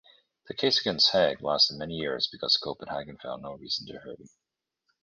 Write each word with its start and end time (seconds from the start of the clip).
The 0.47 0.55
case 0.55 0.79
against 0.81 1.11
Hauge 1.11 1.43
lasted 1.43 1.77
many 1.77 1.93
years 1.93 2.25
because 2.27 2.57
Copenhagen 2.57 3.19
found 3.19 3.43
no 3.43 3.53
reason 3.53 3.85
to 3.85 3.99
hurry. 3.99 4.31